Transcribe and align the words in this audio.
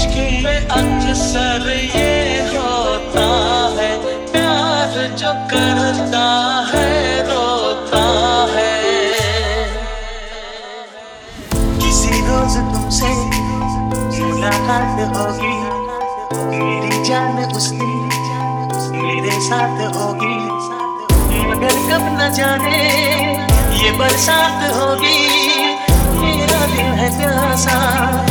इश्क 0.00 0.44
में 0.44 0.68
अक्सर 0.68 1.64
ये 1.96 2.40
होता 2.48 3.24
है। 3.76 3.90
प्यार 4.26 4.92
जो 5.16 5.32
करता 5.50 6.22
है, 6.68 7.22
रोता 7.22 8.04
है। 8.54 8.78
किसी 11.80 12.20
रोज 12.20 12.56
तुमसे 12.72 13.10
मुलाकात 14.24 15.16
होगी। 15.16 15.54
मेरी 16.56 17.04
जान 17.04 17.44
उसकी, 17.56 17.92
मेरे 18.96 19.40
साथ 19.40 19.86
होगी। 19.96 20.36
मगर 21.44 21.76
कब 21.90 22.08
न 22.20 22.32
जाने 22.32 22.82
ये 23.84 23.90
बरसात 23.92 24.76
होगी। 24.76 25.20
मेरा 26.20 26.66
दिल 26.66 26.92
है 27.00 27.18
प्यासा 27.18 28.29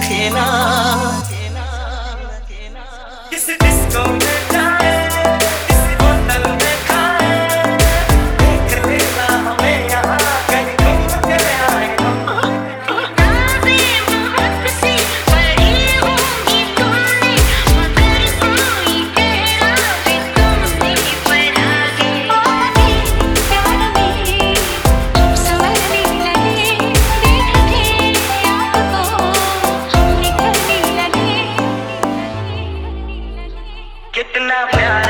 tena 0.00 0.46
Yeah. 34.54 35.03